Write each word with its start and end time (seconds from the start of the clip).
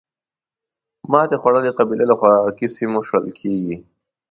ماتې 1.11 1.35
خوړلې 1.41 1.71
قبیله 1.79 2.05
له 2.09 2.15
خوراکي 2.19 2.67
سیمو 2.75 2.99
شړل 3.07 3.27
کېږي. 3.39 3.75